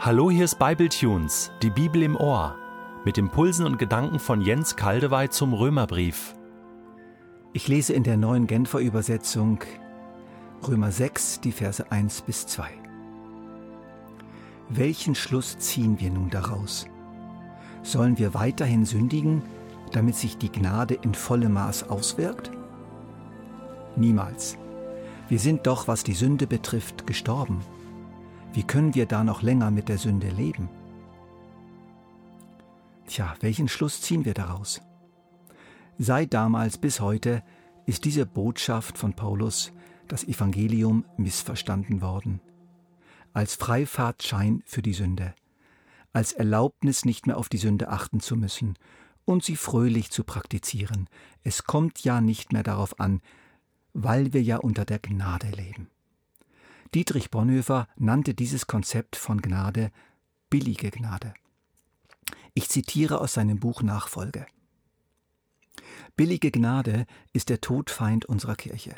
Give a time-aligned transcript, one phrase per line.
[0.00, 2.54] Hallo, hier ist Bibletunes, die Bibel im Ohr,
[3.04, 6.36] mit Impulsen und Gedanken von Jens Kaldewey zum Römerbrief.
[7.52, 9.58] Ich lese in der neuen Genfer Übersetzung
[10.66, 12.68] Römer 6, die Verse 1 bis 2.
[14.68, 16.86] Welchen Schluss ziehen wir nun daraus?
[17.82, 19.42] Sollen wir weiterhin sündigen,
[19.90, 22.52] damit sich die Gnade in vollem Maß auswirkt?
[23.96, 24.58] Niemals.
[25.28, 27.62] Wir sind doch, was die Sünde betrifft, gestorben.
[28.52, 30.68] Wie können wir da noch länger mit der Sünde leben?
[33.06, 34.80] Tja, welchen Schluss ziehen wir daraus?
[35.98, 37.42] Seit damals bis heute
[37.86, 39.72] ist diese Botschaft von Paulus,
[40.08, 42.40] das Evangelium, missverstanden worden.
[43.32, 45.34] Als Freifahrtschein für die Sünde,
[46.12, 48.74] als Erlaubnis nicht mehr auf die Sünde achten zu müssen
[49.24, 51.08] und sie fröhlich zu praktizieren.
[51.42, 53.20] Es kommt ja nicht mehr darauf an,
[53.92, 55.88] weil wir ja unter der Gnade leben.
[56.94, 59.90] Dietrich Bonhoeffer nannte dieses Konzept von Gnade
[60.48, 61.34] billige Gnade.
[62.54, 64.46] Ich zitiere aus seinem Buch Nachfolge.
[66.16, 68.96] Billige Gnade ist der Todfeind unserer Kirche.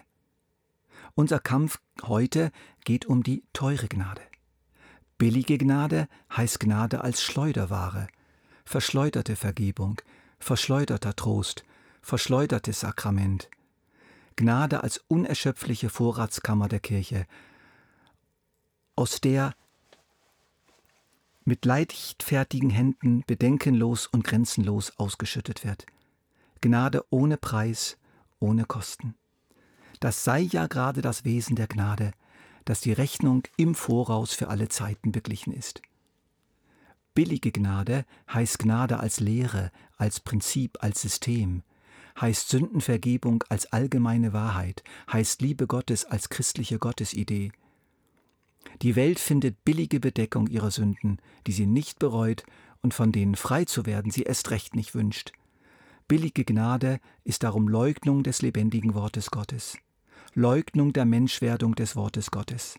[1.14, 2.52] Unser Kampf heute
[2.84, 4.22] geht um die teure Gnade.
[5.18, 8.06] Billige Gnade heißt Gnade als Schleuderware,
[8.64, 10.00] verschleuderte Vergebung,
[10.38, 11.64] verschleuderter Trost,
[12.00, 13.50] verschleudertes Sakrament.
[14.36, 17.26] Gnade als unerschöpfliche Vorratskammer der Kirche,
[19.00, 19.54] aus der
[21.44, 25.86] mit leichtfertigen Händen bedenkenlos und grenzenlos ausgeschüttet wird.
[26.60, 27.96] Gnade ohne Preis,
[28.38, 29.14] ohne Kosten.
[30.00, 32.12] Das sei ja gerade das Wesen der Gnade,
[32.66, 35.80] dass die Rechnung im Voraus für alle Zeiten beglichen ist.
[37.14, 41.62] Billige Gnade heißt Gnade als Lehre, als Prinzip, als System,
[42.20, 47.50] heißt Sündenvergebung als allgemeine Wahrheit, heißt Liebe Gottes als christliche Gottesidee,
[48.82, 52.44] die Welt findet billige Bedeckung ihrer Sünden, die sie nicht bereut
[52.82, 55.32] und von denen frei zu werden sie erst recht nicht wünscht.
[56.08, 59.76] Billige Gnade ist darum Leugnung des lebendigen Wortes Gottes,
[60.34, 62.78] Leugnung der Menschwerdung des Wortes Gottes.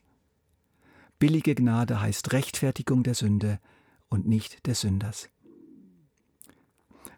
[1.19, 3.59] Billige Gnade heißt Rechtfertigung der Sünde
[4.09, 5.29] und nicht des Sünders.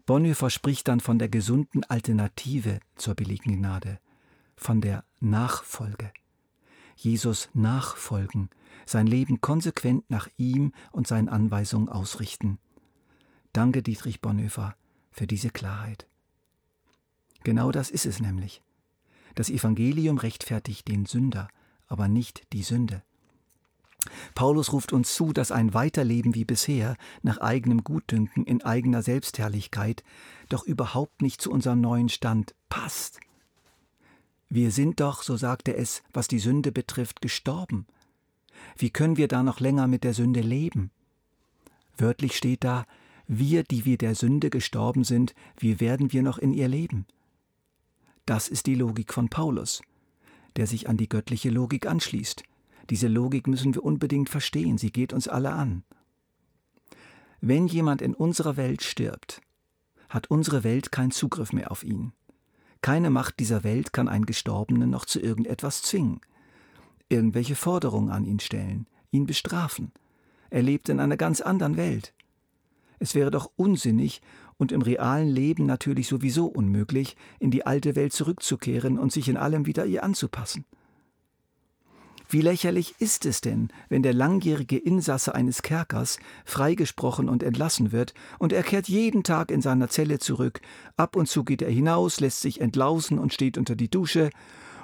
[0.06, 4.00] Bonhoeffer spricht dann von der gesunden Alternative zur billigen Gnade,
[4.58, 6.12] von der Nachfolge.
[6.96, 8.50] Jesus nachfolgen,
[8.86, 12.60] sein Leben konsequent nach ihm und seinen Anweisungen ausrichten.
[13.54, 14.76] Danke, Dietrich Bonhoeffer,
[15.12, 16.08] für diese Klarheit.
[17.44, 18.62] Genau das ist es nämlich.
[19.36, 21.48] Das Evangelium rechtfertigt den Sünder,
[21.88, 23.04] aber nicht die Sünde.
[24.36, 30.04] Paulus ruft uns zu, dass ein Weiterleben wie bisher, nach eigenem Gutdünken, in eigener Selbstherrlichkeit,
[30.50, 33.20] doch überhaupt nicht zu unserem neuen Stand passt.
[34.56, 37.88] Wir sind doch, so sagt er es, was die Sünde betrifft, gestorben.
[38.78, 40.92] Wie können wir da noch länger mit der Sünde leben?
[41.98, 42.86] Wörtlich steht da,
[43.26, 47.08] wir, die wir der Sünde gestorben sind, wie werden wir noch in ihr leben?
[48.28, 49.82] Das ist die Logik von Paulus,
[50.56, 52.44] der sich an die göttliche Logik anschließt.
[52.92, 55.84] Diese Logik müssen wir unbedingt verstehen, sie geht uns alle an.
[57.42, 59.42] Wenn jemand in unserer Welt stirbt,
[60.10, 62.14] hat unsere Welt keinen Zugriff mehr auf ihn.
[62.84, 66.20] Keine Macht dieser Welt kann einen Gestorbenen noch zu irgendetwas zwingen,
[67.08, 69.94] irgendwelche Forderungen an ihn stellen, ihn bestrafen.
[70.50, 72.14] Er lebt in einer ganz anderen Welt.
[73.00, 74.22] Es wäre doch unsinnig
[74.58, 79.38] und im realen Leben natürlich sowieso unmöglich, in die alte Welt zurückzukehren und sich in
[79.38, 80.66] allem wieder ihr anzupassen.
[82.34, 88.16] Wie lächerlich ist es denn, wenn der langjährige Insasse eines Kerkers freigesprochen und entlassen wird,
[88.40, 90.60] und er kehrt jeden Tag in seiner Zelle zurück,
[90.98, 94.32] ab und zu geht er hinaus, lässt sich entlausen und steht unter die Dusche,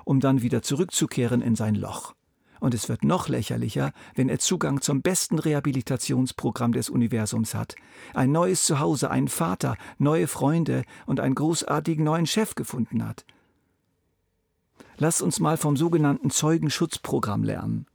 [0.06, 2.14] um dann wieder zurückzukehren in sein Loch.
[2.60, 7.74] Und es wird noch lächerlicher, wenn er Zugang zum besten Rehabilitationsprogramm des Universums hat,
[8.14, 13.26] ein neues Zuhause, einen Vater, neue Freunde und einen großartigen neuen Chef gefunden hat.
[14.98, 17.86] Lass uns mal vom sogenannten Zeugenschutzprogramm lernen.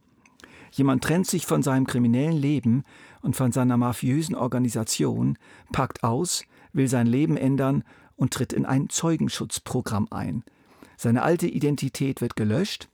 [0.71, 2.83] Jemand trennt sich von seinem kriminellen Leben
[3.21, 5.37] und von seiner mafiösen Organisation,
[5.71, 6.43] packt aus,
[6.73, 7.83] will sein Leben ändern
[8.17, 10.43] und tritt in ein Zeugenschutzprogramm ein.
[10.97, 12.89] Seine alte Identität wird gelöscht,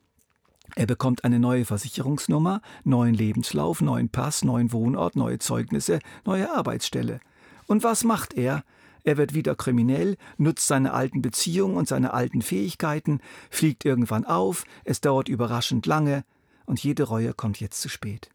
[0.76, 7.20] er bekommt eine neue Versicherungsnummer, neuen Lebenslauf, neuen Pass, neuen Wohnort, neue Zeugnisse, neue Arbeitsstelle.
[7.68, 8.64] Und was macht er?
[9.04, 13.20] Er wird wieder kriminell, nutzt seine alten Beziehungen und seine alten Fähigkeiten,
[13.50, 16.24] fliegt irgendwann auf, es dauert überraschend lange
[16.66, 18.30] und jede Reue kommt jetzt zu spät.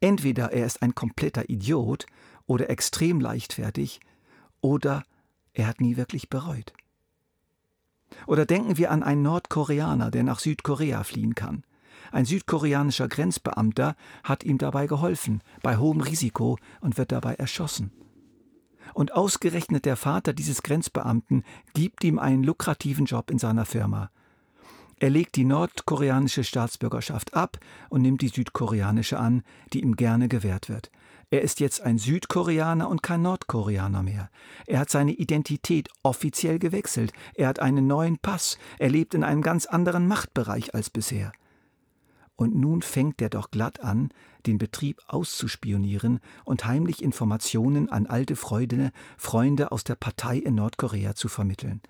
[0.00, 2.06] Entweder er ist ein kompletter Idiot
[2.46, 4.00] oder extrem leichtfertig
[4.60, 5.04] oder
[5.52, 6.72] er hat nie wirklich bereut.
[8.26, 11.64] Oder denken wir an einen Nordkoreaner, der nach Südkorea fliehen kann.
[12.12, 17.90] Ein südkoreanischer Grenzbeamter hat ihm dabei geholfen, bei hohem Risiko und wird dabei erschossen.
[18.94, 21.44] Und ausgerechnet der Vater dieses Grenzbeamten
[21.74, 24.10] gibt ihm einen lukrativen Job in seiner Firma.
[25.00, 27.58] Er legt die nordkoreanische Staatsbürgerschaft ab
[27.90, 29.42] und nimmt die südkoreanische an,
[29.72, 30.90] die ihm gerne gewährt wird.
[31.30, 34.30] Er ist jetzt ein Südkoreaner und kein Nordkoreaner mehr.
[34.66, 37.12] Er hat seine Identität offiziell gewechselt.
[37.34, 38.56] Er hat einen neuen Pass.
[38.78, 41.32] Er lebt in einem ganz anderen Machtbereich als bisher.
[42.36, 44.10] Und nun fängt er doch glatt an,
[44.46, 51.14] den Betrieb auszuspionieren und heimlich Informationen an alte Freunde, Freunde aus der Partei in Nordkorea
[51.14, 51.80] zu vermitteln.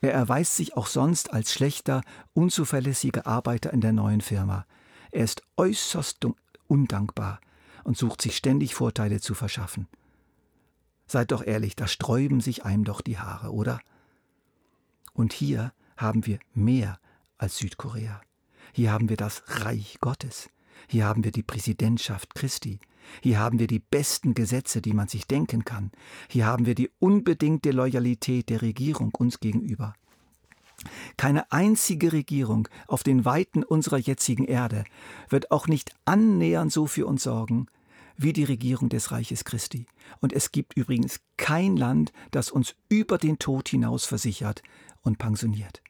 [0.00, 2.02] Er erweist sich auch sonst als schlechter,
[2.34, 4.66] unzuverlässiger Arbeiter in der neuen Firma.
[5.10, 6.26] Er ist äußerst
[6.66, 7.40] undankbar
[7.84, 9.88] und sucht sich ständig Vorteile zu verschaffen.
[11.06, 13.80] Seid doch ehrlich, da sträuben sich einem doch die Haare, oder?
[15.12, 16.98] Und hier haben wir mehr
[17.38, 18.20] als Südkorea.
[18.76, 20.50] Hier haben wir das Reich Gottes.
[20.88, 22.80] Hier haben wir die Präsidentschaft Christi.
[23.22, 25.92] Hier haben wir die besten Gesetze, die man sich denken kann.
[26.28, 29.94] Hier haben wir die unbedingte Loyalität der Regierung uns gegenüber.
[31.16, 34.82] Keine einzige Regierung auf den Weiten unserer jetzigen Erde
[35.28, 37.68] wird auch nicht annähernd so für uns sorgen
[38.16, 39.86] wie die Regierung des Reiches Christi.
[40.20, 44.64] Und es gibt übrigens kein Land, das uns über den Tod hinaus versichert
[45.02, 45.80] und pensioniert.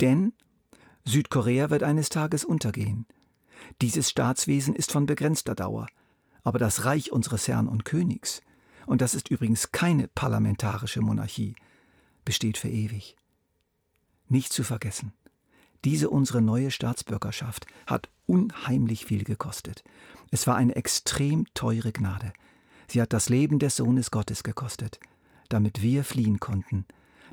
[0.00, 0.32] Denn
[1.08, 3.06] Südkorea wird eines Tages untergehen.
[3.80, 5.86] Dieses Staatswesen ist von begrenzter Dauer.
[6.44, 8.42] Aber das Reich unseres Herrn und Königs,
[8.86, 11.56] und das ist übrigens keine parlamentarische Monarchie,
[12.26, 13.16] besteht für ewig.
[14.28, 15.12] Nicht zu vergessen,
[15.84, 19.84] diese unsere neue Staatsbürgerschaft hat unheimlich viel gekostet.
[20.30, 22.34] Es war eine extrem teure Gnade.
[22.86, 25.00] Sie hat das Leben des Sohnes Gottes gekostet,
[25.48, 26.84] damit wir fliehen konnten,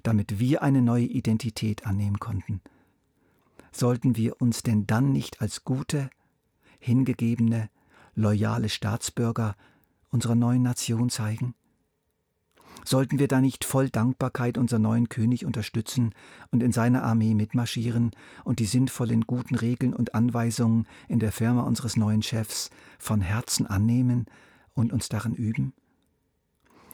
[0.04, 2.62] damit wir eine neue Identität annehmen konnten
[3.75, 6.10] sollten wir uns denn dann nicht als gute,
[6.80, 7.69] hingegebene,
[8.16, 9.56] loyale Staatsbürger
[10.10, 11.56] unserer neuen Nation zeigen?
[12.86, 16.13] Sollten wir da nicht voll Dankbarkeit unseren neuen König unterstützen
[16.51, 18.12] und in seiner Armee mitmarschieren
[18.44, 22.69] und die sinnvollen guten Regeln und Anweisungen in der Firma unseres neuen Chefs
[23.00, 24.25] von Herzen annehmen
[24.74, 25.74] und uns darin üben?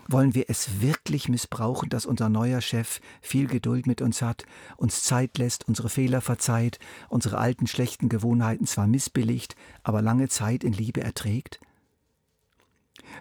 [0.08, 4.46] Wollen wir es wirklich missbrauchen, dass unser neuer Chef viel Geduld mit uns hat,
[4.78, 10.64] uns Zeit lässt, unsere Fehler verzeiht, unsere alten schlechten Gewohnheiten zwar missbilligt, aber lange Zeit
[10.64, 11.60] in Liebe erträgt?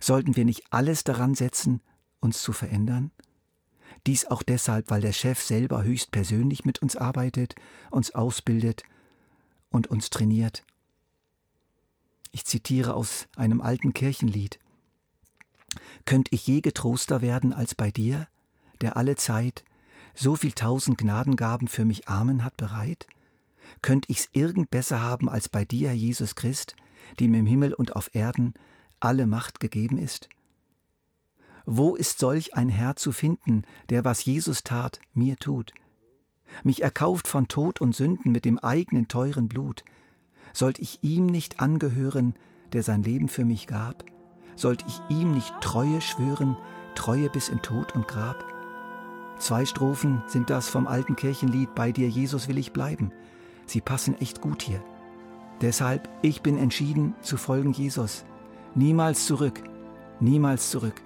[0.01, 1.81] Sollten wir nicht alles daran setzen,
[2.21, 3.11] uns zu verändern?
[4.07, 7.55] Dies auch deshalb, weil der Chef selber höchst persönlich mit uns arbeitet,
[7.91, 8.85] uns ausbildet
[9.71, 10.65] und uns trainiert.
[12.33, 14.60] Ich zitiere aus einem alten Kirchenlied.
[16.05, 18.27] Könnt ich je getroster werden als bei dir,
[18.81, 19.65] der alle Zeit
[20.15, 23.07] so viel tausend Gnadengaben für mich Armen hat bereit?
[23.83, 26.75] Könnt ich's irgend besser haben als bei dir, Jesus Christ,
[27.19, 28.55] dem im Himmel und auf Erden
[28.99, 30.29] alle Macht gegeben ist?
[31.67, 35.73] Wo ist solch ein Herr zu finden, der, was Jesus tat, mir tut?
[36.65, 39.85] Mich erkauft von Tod und Sünden mit dem eigenen teuren Blut.
[40.53, 42.35] Sollt ich ihm nicht angehören,
[42.73, 44.05] der sein Leben für mich gab?
[44.57, 46.57] Sollte ich ihm nicht Treue schwören,
[46.95, 48.45] Treue bis in Tod und Grab?
[49.39, 53.11] Zwei Strophen sind das vom alten Kirchenlied Bei dir, Jesus, will ich bleiben.
[53.67, 54.83] Sie passen echt gut hier.
[55.61, 58.25] Deshalb, ich bin entschieden zu folgen Jesus.
[58.75, 59.63] Niemals zurück,
[60.21, 61.01] niemals zurück.